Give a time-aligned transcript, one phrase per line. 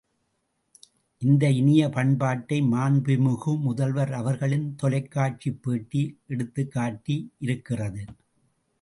[1.21, 8.07] இந்த இனிய பண்பாட்டை மாண்புமிகு முதல்வர் அவர்களின் தொலைக்காட்சிப் பேட்டி எடுத்துக் காட்டியிருக்கிறது.